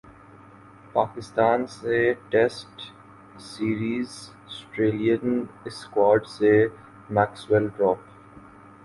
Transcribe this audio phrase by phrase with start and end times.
[0.93, 1.97] پاکستان سے
[2.29, 2.81] test
[3.41, 4.09] series
[4.51, 6.53] Australian squad سے
[7.09, 7.99] Maxwell drop